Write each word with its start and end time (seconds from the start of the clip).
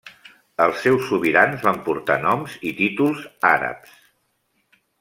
Els 0.63 0.79
seus 0.85 1.03
sobirans 1.09 1.61
van 1.67 1.77
portar 1.89 2.15
noms 2.23 2.55
i 2.71 2.73
títols 2.81 3.23
àrabs. 3.53 3.93